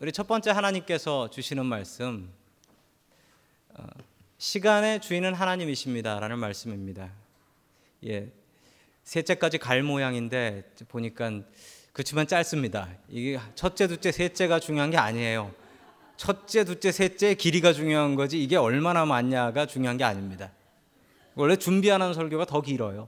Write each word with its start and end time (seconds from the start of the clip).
우리 0.00 0.12
첫 0.12 0.26
번째 0.26 0.52
하나님께서 0.52 1.28
주시는 1.28 1.66
말씀 1.66 2.32
어, 3.74 3.84
시간의 4.38 5.02
주인은 5.02 5.34
하나님이십니다라는 5.34 6.38
말씀입니다. 6.38 7.10
예. 8.06 8.32
셋째까지 9.04 9.58
갈 9.58 9.82
모양인데 9.82 10.72
보니까 10.88 11.42
그렇지만 11.92 12.26
짧습니다. 12.26 12.88
이게 13.10 13.38
첫째, 13.54 13.88
둘째, 13.88 14.10
셋째가 14.10 14.58
중요한 14.58 14.90
게 14.90 14.96
아니에요. 14.96 15.54
첫째, 16.16 16.64
둘째, 16.64 16.92
셋째 16.92 17.34
길이가 17.34 17.74
중요한 17.74 18.14
거지 18.14 18.42
이게 18.42 18.56
얼마나 18.56 19.04
많냐가 19.04 19.66
중요한 19.66 19.98
게 19.98 20.04
아닙니다. 20.04 20.50
원래 21.34 21.56
준비하는 21.56 22.14
설교가 22.14 22.46
더 22.46 22.62
길어요. 22.62 23.06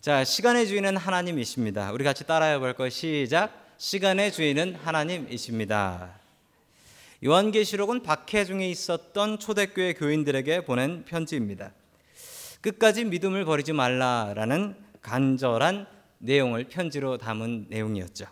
자, 0.00 0.24
시간의 0.24 0.66
주인은 0.66 0.96
하나님이십니다. 0.96 1.92
우리 1.92 2.04
같이 2.04 2.26
따라해 2.26 2.58
볼까요? 2.58 2.88
시작. 2.88 3.59
시간의 3.80 4.30
주인은 4.30 4.74
하나님이십니다. 4.74 6.10
요한계시록은 7.24 8.02
박해 8.02 8.44
중에 8.44 8.68
있었던 8.68 9.38
초대교회 9.38 9.94
교인들에게 9.94 10.66
보낸 10.66 11.06
편지입니다. 11.06 11.72
끝까지 12.60 13.06
믿음을 13.06 13.46
버리지 13.46 13.72
말라라는 13.72 14.76
간절한 15.00 15.86
내용을 16.18 16.64
편지로 16.64 17.16
담은 17.16 17.68
내용이었죠. 17.70 18.26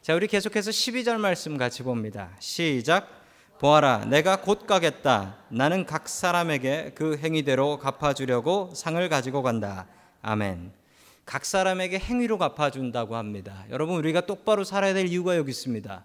자, 0.00 0.14
우리 0.14 0.28
계속해서 0.28 0.70
12절 0.70 1.18
말씀 1.18 1.58
같이 1.58 1.82
봅니다. 1.82 2.30
시작. 2.38 3.10
보아라, 3.58 4.04
내가 4.04 4.42
곧 4.42 4.68
가겠다. 4.68 5.38
나는 5.48 5.86
각 5.86 6.08
사람에게 6.08 6.92
그 6.94 7.18
행위대로 7.18 7.80
갚아주려고 7.80 8.70
상을 8.76 9.08
가지고 9.08 9.42
간다. 9.42 9.88
아멘. 10.22 10.77
각 11.28 11.44
사람에게 11.44 11.98
행위로 11.98 12.38
갚아준다고 12.38 13.14
합니다. 13.14 13.66
여러분, 13.68 13.96
우리가 13.96 14.22
똑바로 14.22 14.64
살아야 14.64 14.94
될 14.94 15.06
이유가 15.08 15.36
여기 15.36 15.50
있습니다. 15.50 16.02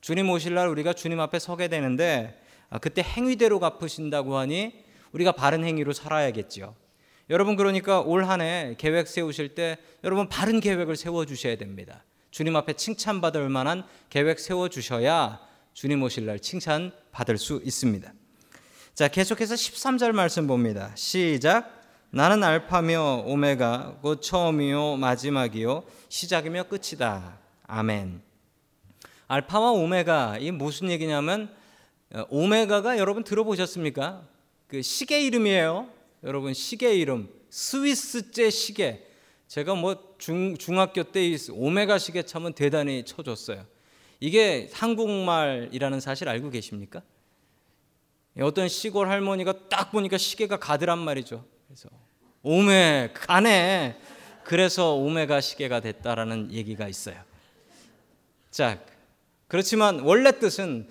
주님 0.00 0.30
오실 0.30 0.54
날 0.54 0.68
우리가 0.68 0.92
주님 0.92 1.18
앞에 1.18 1.40
서게 1.40 1.66
되는데, 1.66 2.40
아, 2.70 2.78
그때 2.78 3.02
행위대로 3.02 3.58
갚으신다고 3.58 4.36
하니 4.36 4.72
우리가 5.10 5.32
바른 5.32 5.64
행위로 5.64 5.92
살아야겠죠. 5.92 6.76
여러분, 7.28 7.56
그러니까 7.56 8.02
올 8.02 8.22
한 8.24 8.40
해 8.40 8.76
계획 8.78 9.08
세우실 9.08 9.56
때 9.56 9.78
여러분 10.04 10.28
바른 10.28 10.60
계획을 10.60 10.94
세워 10.94 11.24
주셔야 11.26 11.56
됩니다. 11.56 12.04
주님 12.30 12.54
앞에 12.54 12.74
칭찬받을 12.74 13.48
만한 13.48 13.82
계획 14.10 14.38
세워 14.38 14.68
주셔야 14.68 15.40
주님 15.72 16.04
오실 16.04 16.24
날 16.26 16.38
칭찬 16.38 16.92
받을 17.10 17.36
수 17.36 17.60
있습니다. 17.64 18.12
자, 18.94 19.08
계속해서 19.08 19.56
13절 19.56 20.12
말씀 20.12 20.46
봅니다. 20.46 20.92
시작. 20.94 21.81
나는 22.14 22.44
알파며 22.44 23.24
오메가 23.24 24.00
곧 24.02 24.20
처음이요 24.20 24.96
마지막이요 24.98 25.82
시작이며 26.10 26.64
끝이다. 26.64 27.38
아멘. 27.66 28.20
알파와 29.28 29.70
오메가 29.70 30.36
이 30.36 30.50
무슨 30.50 30.90
얘기냐면 30.90 31.50
어, 32.12 32.26
오메가가 32.28 32.98
여러분 32.98 33.24
들어보셨습니까? 33.24 34.28
그 34.66 34.82
시계 34.82 35.22
이름이에요. 35.22 35.88
여러분 36.24 36.52
시계 36.52 36.94
이름 36.94 37.30
스위스제 37.48 38.50
시계. 38.50 39.08
제가 39.48 39.74
뭐 39.74 39.96
중, 40.18 40.58
중학교 40.58 41.04
때 41.04 41.34
오메가 41.50 41.96
시계 41.96 42.24
참은 42.24 42.52
대단히 42.52 43.06
쳐줬어요. 43.06 43.64
이게 44.20 44.68
한국말이라는 44.74 46.00
사실 46.00 46.28
알고 46.28 46.50
계십니까? 46.50 47.00
어떤 48.38 48.68
시골 48.68 49.08
할머니가 49.08 49.70
딱 49.70 49.92
보니까 49.92 50.18
시계가 50.18 50.58
가더란 50.58 50.98
말이죠. 50.98 51.50
그래서 51.72 51.88
오메 52.42 53.14
가네. 53.14 53.98
그래서 54.44 54.94
오메가 54.96 55.40
시계가 55.40 55.80
됐다라는 55.80 56.52
얘기가 56.52 56.86
있어요. 56.86 57.16
자, 58.50 58.78
그렇지만 59.48 60.00
원래 60.00 60.38
뜻은 60.38 60.90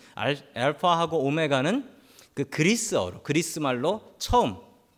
알파하고 0.56 1.20
오메가는 1.20 1.88
그 2.34 2.46
그리스어로 2.46 3.22
그리스 3.22 3.60
말로 3.60 4.16
처음 4.18 4.58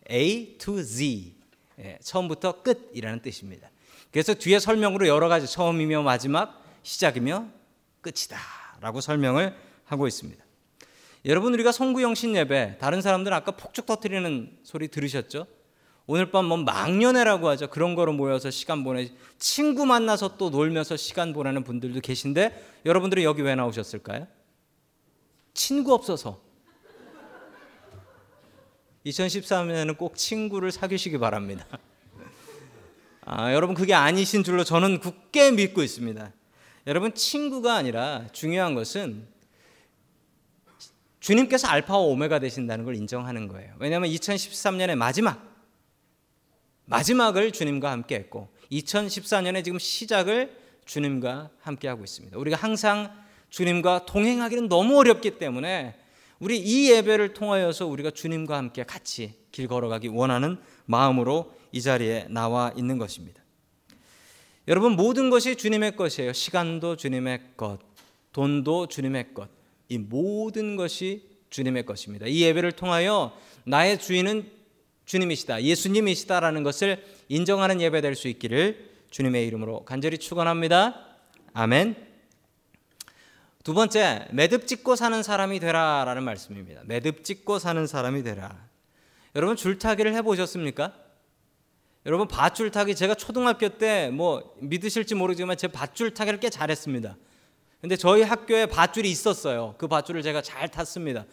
A 0.09 0.57
to 0.57 0.81
Z 0.81 1.35
예, 1.79 1.97
처음부터 2.01 2.61
끝이라는 2.61 3.21
뜻입니다. 3.21 3.69
그래서 4.09 4.33
뒤에 4.33 4.59
설명으로 4.59 5.05
여러 5.09 5.27
가지 5.27 5.51
처음이며 5.51 6.03
마지막 6.03 6.63
시작이며 6.83 7.49
끝이다라고 7.99 9.01
설명을 9.01 9.53
하고 9.83 10.07
있습니다. 10.07 10.41
여러분 11.25 11.53
우리가 11.53 11.73
송구영신 11.73 12.37
예배 12.37 12.77
다른 12.79 13.01
사람들은 13.01 13.35
아까 13.35 13.51
폭죽 13.51 13.85
터트리는 13.85 14.59
소리 14.63 14.87
들으셨죠? 14.87 15.45
오늘 16.05 16.31
밤 16.31 16.45
뭐 16.45 16.57
망년회라고 16.57 17.47
하죠. 17.49 17.69
그런 17.69 17.95
거로 17.95 18.11
모여서 18.11 18.51
시간 18.51 18.83
보내 18.83 19.09
친구 19.39 19.85
만나서 19.85 20.37
또 20.37 20.49
놀면서 20.49 20.97
시간 20.97 21.31
보내는 21.31 21.63
분들도 21.63 22.01
계신데 22.01 22.81
여러분들이 22.85 23.23
여기 23.23 23.41
왜 23.41 23.55
나오셨을까요? 23.55 24.27
친구 25.53 25.93
없어서. 25.93 26.41
2013년에는 29.05 29.97
꼭 29.97 30.15
친구를 30.15 30.71
사귀시기 30.71 31.17
바랍니다. 31.17 31.65
아, 33.25 33.53
여러분 33.53 33.75
그게 33.75 33.93
아니신 33.93 34.43
줄로 34.43 34.63
저는 34.65 34.99
굳게 34.99 35.51
믿고 35.51 35.83
있습니다. 35.83 36.31
여러분 36.87 37.13
친구가 37.13 37.75
아니라 37.75 38.25
중요한 38.33 38.75
것은 38.75 39.25
주님께서 41.21 41.69
알파와 41.69 41.99
오메가 41.99 42.39
되신다는 42.39 42.83
걸 42.83 42.95
인정하는 42.97 43.47
거예요. 43.47 43.73
왜냐하면 43.79 44.09
2013년의 44.09 44.95
마지막 44.95 45.52
마지막을 46.85 47.51
주님과 47.51 47.91
함께 47.91 48.15
했고 48.15 48.49
2014년에 48.71 49.63
지금 49.63 49.79
시작을 49.79 50.55
주님과 50.85 51.49
함께 51.59 51.87
하고 51.87 52.03
있습니다. 52.03 52.37
우리가 52.37 52.57
항상 52.57 53.11
주님과 53.49 54.05
동행하기는 54.05 54.67
너무 54.67 54.97
어렵기 54.99 55.37
때문에 55.37 55.95
우리 56.39 56.57
이 56.57 56.91
예배를 56.91 57.33
통하여서 57.33 57.85
우리가 57.85 58.11
주님과 58.11 58.57
함께 58.57 58.83
같이 58.83 59.35
길 59.51 59.67
걸어가기 59.67 60.09
원하는 60.09 60.57
마음으로 60.85 61.53
이 61.71 61.81
자리에 61.81 62.27
나와 62.29 62.73
있는 62.75 62.97
것입니다. 62.97 63.41
여러분 64.67 64.93
모든 64.93 65.29
것이 65.29 65.55
주님의 65.55 65.95
것이에요. 65.95 66.33
시간도 66.33 66.95
주님의 66.95 67.41
것, 67.57 67.79
돈도 68.31 68.87
주님의 68.87 69.33
것. 69.33 69.49
이 69.89 69.97
모든 69.97 70.75
것이 70.75 71.29
주님의 71.49 71.85
것입니다. 71.85 72.25
이 72.25 72.41
예배를 72.41 72.71
통하여 72.71 73.37
나의 73.65 73.99
주인은 73.99 74.49
주님이시다, 75.05 75.63
예수님이시다라는 75.63 76.63
것을 76.63 77.03
인정하는 77.29 77.81
예배 77.81 78.01
될 78.01 78.15
수 78.15 78.27
있기를 78.27 78.91
주님의 79.11 79.45
이름으로 79.47 79.85
간절히 79.85 80.17
축원합니다. 80.17 81.05
아멘. 81.53 81.95
두 83.63 83.73
번째, 83.73 84.27
매듭 84.31 84.67
짓고 84.67 84.95
사는 84.95 85.21
사람이 85.23 85.59
되라라는 85.59 86.23
말씀입니다. 86.23 86.81
매듭 86.85 87.23
짓고 87.23 87.59
사는 87.59 87.85
사람이 87.87 88.23
되라. 88.23 88.67
여러분 89.35 89.55
줄타기를 89.55 90.13
해 90.13 90.21
보셨습니까? 90.21 90.93
여러분 92.05 92.27
밧줄 92.27 92.71
타기 92.71 92.95
제가 92.95 93.15
초등학교 93.15 93.69
때 93.69 94.09
뭐 94.11 94.55
믿으실지 94.59 95.15
모르지만 95.15 95.55
제 95.57 95.67
밧줄 95.69 96.13
타기를 96.13 96.39
꽤 96.39 96.49
잘했습니다. 96.49 97.15
근데 97.79 97.95
저희 97.95 98.21
학교에 98.23 98.65
밧줄이 98.65 99.09
있었어요. 99.09 99.75
그 99.77 99.87
밧줄을 99.87 100.21
제가 100.21 100.41
잘 100.41 100.69
탔습니다. 100.69 101.25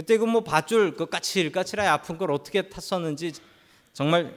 그때 0.00 0.16
그 0.16 0.24
뭐 0.24 0.40
밧줄 0.42 0.96
그 0.96 1.04
까칠 1.06 1.52
까칠하게 1.52 1.86
아픈 1.86 2.16
걸 2.16 2.30
어떻게 2.32 2.62
탔었는지 2.70 3.32
정말 3.92 4.34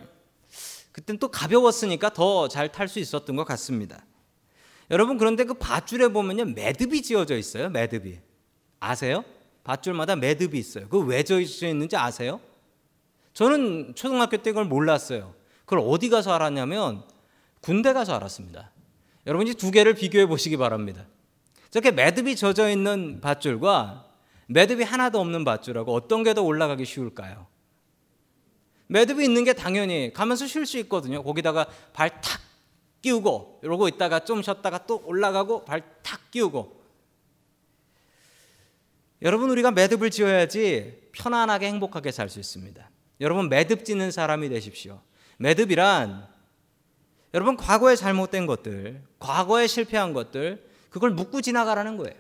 그땐 0.92 1.18
또 1.20 1.30
가벼웠으니까 1.30 2.10
더 2.14 2.50
잘 2.50 2.70
탈 2.70 2.90
수 2.90 3.00
있었던 3.00 3.34
것 3.38 3.46
같습니다. 3.46 4.06
여러분 4.92 5.18
그런데 5.18 5.46
그 5.46 5.54
밧줄에 5.54 6.10
보면요 6.10 6.46
매듭이 6.46 7.02
지어져 7.02 7.38
있어요. 7.38 7.70
매듭이 7.70 8.20
아세요? 8.82 9.24
밧줄마다 9.64 10.18
매듭이 10.18 10.60
있어요. 10.60 10.90
그 10.90 11.00
왜 11.00 11.24
지어져 11.24 11.68
있는지 11.70 11.96
아세요? 11.96 12.42
저는 13.34 13.94
초등학교 13.96 14.36
때 14.36 14.52
그걸 14.52 14.66
몰랐어요. 14.66 15.34
그걸 15.64 15.80
어디 15.88 16.10
가서 16.10 16.34
알았냐면 16.34 17.04
군대 17.62 17.94
가서 17.94 18.14
알았습니다. 18.16 18.72
여러분 19.28 19.48
이 19.48 19.54
두 19.54 19.72
개를 19.72 19.94
비교해 19.94 20.26
보시기 20.26 20.58
바랍니다. 20.58 21.06
저렇게 21.72 21.92
매듭이 21.92 22.36
젖어 22.36 22.70
있는 22.70 23.22
밧줄과 23.22 24.10
매듭이 24.48 24.84
하나도 24.84 25.20
없는 25.20 25.44
밧줄하고 25.46 25.94
어떤 25.94 26.24
게 26.24 26.34
더 26.34 26.42
올라가기 26.44 26.86
쉬울까요? 26.86 27.48
매듭이 28.88 29.24
있는 29.24 29.44
게 29.44 29.54
당연히 29.54 30.12
가면서 30.14 30.46
쉴 30.48 30.66
수 30.66 30.78
있거든요. 30.80 31.24
거기다가 31.24 31.68
발 31.94 32.10
탁 32.22 32.42
끼우고 33.02 33.60
이러고 33.64 33.88
있다가 33.90 34.24
좀 34.24 34.42
쉬었다가 34.42 34.86
또 34.86 35.02
올라가고 35.06 35.66
발 35.66 35.82
탁 36.04 36.32
끼우고 36.32 36.82
여러분 39.22 39.50
우리가 39.50 39.72
매듭을 39.72 40.10
지어야지 40.12 41.10
편안하게 41.14 41.68
행복하게 41.68 42.12
살 42.12 42.30
수 42.30 42.40
있습니다. 42.40 42.90
여러분 43.22 43.50
매듭 43.50 43.86
짓는 43.86 44.12
사람이 44.12 44.50
되십시오. 44.50 45.02
매듭이란 45.38 46.28
여러분 47.34 47.58
과거에 47.58 47.96
잘못된 47.96 48.46
것들, 48.46 49.02
과거에 49.20 49.68
실패한 49.68 50.14
것들 50.14 50.70
그걸 50.90 51.12
묻고 51.12 51.42
지나가라는 51.42 51.98
거예요. 51.98 52.16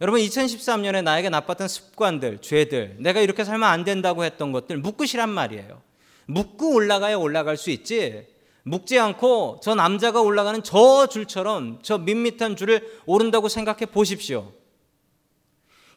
여러분 0.00 0.20
2013년에 0.20 1.02
나에게 1.02 1.28
나빴던 1.28 1.66
습관들, 1.66 2.40
죄들, 2.40 2.96
내가 3.00 3.20
이렇게 3.20 3.44
살면 3.44 3.68
안 3.68 3.84
된다고 3.84 4.24
했던 4.24 4.52
것들 4.52 4.78
묶으시란 4.78 5.28
말이에요. 5.28 5.82
묶고 6.26 6.72
올라가야 6.74 7.16
올라갈 7.16 7.56
수 7.56 7.70
있지. 7.70 8.26
묵지 8.62 8.98
않고 8.98 9.60
저 9.62 9.74
남자가 9.74 10.20
올라가는 10.20 10.62
저 10.62 11.06
줄처럼 11.08 11.80
저 11.82 11.98
밋밋한 11.98 12.54
줄을 12.54 13.00
오른다고 13.06 13.48
생각해 13.48 13.86
보십시오. 13.86 14.52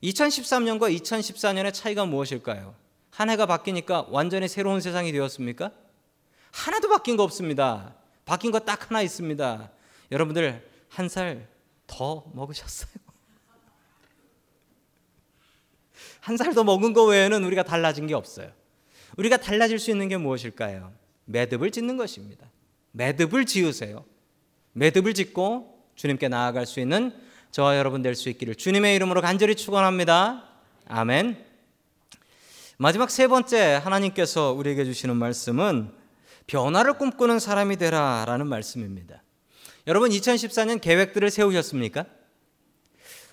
2013년과 0.04 0.96
2014년의 1.00 1.74
차이가 1.74 2.06
무엇일까요? 2.06 2.74
한 3.12 3.30
해가 3.30 3.46
바뀌니까 3.46 4.08
완전히 4.10 4.48
새로운 4.48 4.82
세상이 4.82 5.12
되었습니까? 5.12 5.72
하나도 6.52 6.90
바뀐 6.90 7.18
거 7.18 7.24
없습니다. 7.24 7.94
바뀐 8.26 8.52
거 8.52 8.60
딱 8.60 8.90
하나 8.90 9.02
있습니다. 9.02 9.70
여러분들 10.12 10.68
한 10.90 11.08
살 11.08 11.48
더 11.88 12.24
먹으셨어요. 12.34 13.01
한 16.22 16.38
살 16.38 16.54
더 16.54 16.64
먹은 16.64 16.94
거 16.94 17.04
외에는 17.06 17.44
우리가 17.44 17.64
달라진 17.64 18.08
게 18.08 18.14
없어요. 18.14 18.52
우리가 19.18 19.38
달라질 19.38 19.80
수 19.80 19.92
있는 19.92 20.08
게 20.08 20.18
무엇일까요? 20.18 20.94
매듭을 21.26 21.72
짓는 21.72 21.98
것입니다. 21.98 22.50
매듭을 22.92 23.46
지으세요. 23.46 24.06
매듭을 24.74 25.14
짓고 25.14 25.84
주님께 25.96 26.28
나아갈 26.30 26.66
수 26.66 26.80
있는 26.80 27.12
저와 27.52 27.78
여러분 27.78 28.02
될 28.02 28.16
수 28.16 28.30
있기를 28.30 28.56
주님의 28.56 28.96
이름으로 28.96 29.20
간절히 29.22 29.56
축원합니다. 29.56 30.46
아멘. 30.88 31.44
마지막 32.78 33.10
세 33.12 33.28
번째 33.28 33.80
하나님께서 33.84 34.54
우리에게 34.54 34.86
주시는 34.86 35.16
말씀은 35.18 35.92
변화를 36.48 36.94
꿈꾸는 36.94 37.40
사람이 37.40 37.78
되라라는 37.78 38.48
말씀입니다. 38.48 39.24
여러분 39.88 40.10
2014년 40.12 40.80
계획들을 40.82 41.30
세우셨습니까? 41.30 42.06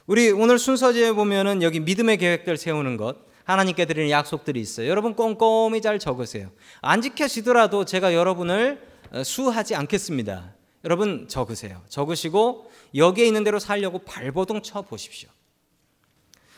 우리 0.08 0.30
오늘 0.30 0.58
순서지에 0.58 1.12
보면은 1.12 1.62
여기 1.62 1.80
믿음의 1.80 2.16
계획들 2.16 2.56
세우는 2.56 2.96
것, 2.96 3.18
하나님께 3.44 3.84
드리는 3.84 4.08
약속들이 4.08 4.58
있어요. 4.58 4.88
여러분 4.88 5.14
꼼꼼히 5.14 5.82
잘 5.82 5.98
적으세요. 5.98 6.50
안 6.80 7.02
지켜지더라도 7.02 7.84
제가 7.84 8.14
여러분을 8.14 8.80
어, 9.12 9.22
수하지 9.22 9.74
않겠습니다. 9.74 10.54
여러분 10.86 11.28
적으세요. 11.28 11.82
적으시고 11.90 12.70
여기에 12.94 13.26
있는 13.26 13.44
대로 13.44 13.58
살려고 13.58 13.98
발버둥 13.98 14.62
쳐 14.62 14.80
보십시오. 14.80 15.28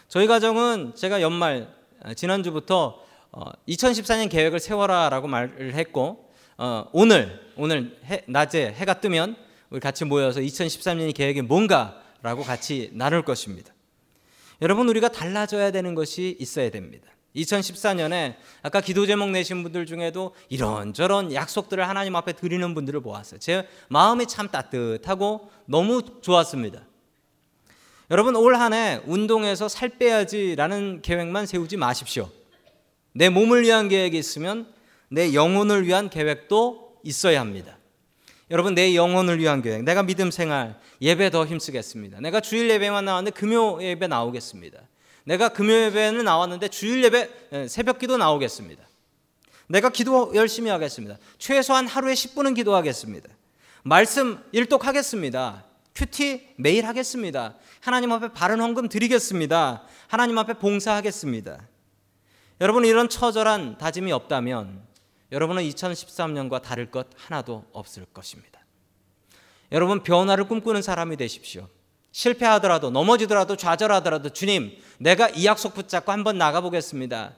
저희 0.06 0.28
가정은 0.28 0.94
제가 0.94 1.20
연말 1.20 1.74
아, 2.04 2.14
지난주부터 2.14 3.02
2014년 3.68 4.26
어, 4.26 4.28
계획을 4.28 4.60
세워라라고 4.60 5.26
말을 5.26 5.74
했고 5.74 6.30
어, 6.56 6.84
오늘 6.92 7.40
오늘 7.56 7.98
해, 8.04 8.22
낮에 8.28 8.72
해가 8.76 9.00
뜨면 9.00 9.34
우리 9.70 9.80
같이 9.80 10.04
모여서 10.04 10.38
2013년이 10.38 11.16
계획이 11.16 11.42
뭔가 11.42 12.00
라고 12.22 12.42
같이 12.42 12.90
나눌 12.92 13.22
것입니다. 13.22 13.72
여러분 14.62 14.88
우리가 14.88 15.08
달라져야 15.08 15.70
되는 15.70 15.94
것이 15.94 16.36
있어야 16.38 16.70
됩니다. 16.70 17.08
2014년에 17.36 18.34
아까 18.62 18.80
기도 18.80 19.06
제목 19.06 19.30
내신 19.30 19.62
분들 19.62 19.86
중에도 19.86 20.34
이런저런 20.48 21.32
약속들을 21.32 21.88
하나님 21.88 22.16
앞에 22.16 22.32
드리는 22.32 22.74
분들을 22.74 23.00
보았어요. 23.00 23.38
제 23.38 23.66
마음이 23.88 24.26
참 24.26 24.48
따뜻하고 24.48 25.50
너무 25.66 26.02
좋았습니다. 26.20 26.82
여러분 28.10 28.34
올 28.34 28.56
한 28.56 28.72
해 28.72 29.00
운동해서 29.06 29.68
살 29.68 29.90
빼야지라는 29.90 31.02
계획만 31.02 31.46
세우지 31.46 31.76
마십시오. 31.76 32.28
내 33.12 33.28
몸을 33.28 33.62
위한 33.62 33.88
계획이 33.88 34.18
있으면 34.18 34.66
내 35.08 35.32
영혼을 35.32 35.86
위한 35.86 36.10
계획도 36.10 36.98
있어야 37.04 37.40
합니다. 37.40 37.78
여러분 38.50 38.74
내 38.74 38.94
영혼을 38.96 39.38
위한 39.38 39.62
계획. 39.62 39.84
내가 39.84 40.02
믿음 40.02 40.30
생활 40.30 40.78
예배 41.00 41.30
더 41.30 41.46
힘쓰겠습니다. 41.46 42.20
내가 42.20 42.40
주일 42.40 42.68
예배만 42.68 43.04
나왔는데 43.04 43.38
금요 43.38 43.82
예배 43.82 44.08
나오겠습니다. 44.08 44.80
내가 45.24 45.50
금요 45.50 45.72
예배는 45.72 46.24
나왔는데 46.24 46.68
주일 46.68 47.04
예배 47.04 47.68
새벽 47.68 47.98
기도 47.98 48.16
나오겠습니다. 48.16 48.82
내가 49.68 49.88
기도 49.90 50.32
열심히 50.34 50.68
하겠습니다. 50.70 51.16
최소한 51.38 51.86
하루에 51.86 52.14
10분은 52.14 52.56
기도하겠습니다. 52.56 53.28
말씀 53.84 54.42
일독하겠습니다. 54.50 55.64
큐티 55.94 56.54
매일 56.56 56.86
하겠습니다. 56.86 57.54
하나님 57.80 58.10
앞에 58.10 58.32
바른 58.32 58.60
헌금 58.60 58.88
드리겠습니다. 58.88 59.84
하나님 60.08 60.38
앞에 60.38 60.54
봉사하겠습니다. 60.54 61.60
여러분 62.60 62.84
이런 62.84 63.08
처절한 63.08 63.78
다짐이 63.78 64.10
없다면 64.10 64.89
여러분은 65.32 65.62
2013년과 65.62 66.62
다를 66.62 66.90
것 66.90 67.06
하나도 67.16 67.64
없을 67.72 68.06
것입니다. 68.12 68.60
여러분 69.72 70.02
변화를 70.02 70.44
꿈꾸는 70.48 70.82
사람이 70.82 71.16
되십시오. 71.16 71.68
실패하더라도 72.12 72.90
넘어지더라도 72.90 73.56
좌절하더라도 73.56 74.30
주님 74.30 74.76
내가 74.98 75.28
이 75.28 75.46
약속 75.46 75.74
붙잡고 75.74 76.10
한번 76.10 76.38
나가보겠습니다. 76.38 77.34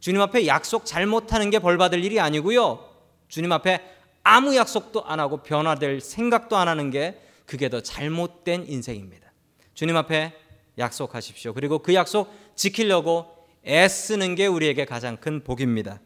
주님 0.00 0.22
앞에 0.22 0.46
약속 0.46 0.86
잘못하는 0.86 1.50
게 1.50 1.58
벌받을 1.58 2.02
일이 2.02 2.18
아니고요. 2.20 2.88
주님 3.28 3.52
앞에 3.52 3.82
아무 4.22 4.56
약속도 4.56 5.04
안 5.04 5.20
하고 5.20 5.42
변화될 5.42 6.00
생각도 6.00 6.56
안 6.56 6.68
하는 6.68 6.90
게 6.90 7.20
그게 7.44 7.68
더 7.68 7.80
잘못된 7.80 8.66
인생입니다. 8.68 9.32
주님 9.74 9.96
앞에 9.96 10.34
약속하십시오. 10.78 11.52
그리고 11.52 11.80
그 11.80 11.94
약속 11.94 12.32
지키려고 12.54 13.26
애쓰는 13.66 14.34
게 14.34 14.46
우리에게 14.46 14.84
가장 14.84 15.16
큰 15.16 15.44
복입니다. 15.44 16.00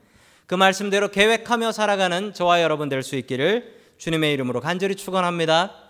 그 0.53 0.55
말씀대로 0.55 1.09
계획하며 1.09 1.73
살아가는 1.73 2.35
저와 2.35 2.61
여러분 2.61 2.91
될 2.91 3.03
수 3.03 3.17
있기를 3.17 3.73
주님의 3.97 4.35
이름으로 4.35 4.61
간절히 4.61 4.97
축원합니다. 4.97 5.82